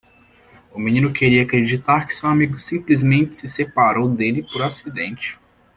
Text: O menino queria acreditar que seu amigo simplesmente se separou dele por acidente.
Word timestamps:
O 0.73 0.79
menino 0.79 1.13
queria 1.13 1.43
acreditar 1.43 2.07
que 2.07 2.15
seu 2.15 2.27
amigo 2.27 2.57
simplesmente 2.57 3.37
se 3.37 3.47
separou 3.47 4.09
dele 4.09 4.41
por 4.51 4.63
acidente. 4.63 5.37